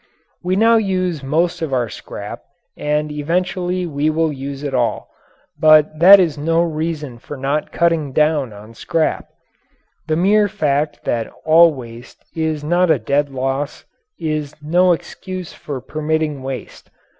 [0.41, 2.39] We use most of our scrap
[2.75, 5.11] and eventually we will use it all,
[5.59, 9.27] but that is no reason for not cutting down on scrap
[10.07, 13.85] the mere fact that all waste is not a dead loss
[14.19, 16.89] is no excuse for permitting waste.